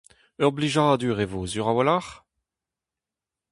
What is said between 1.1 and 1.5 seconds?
e vo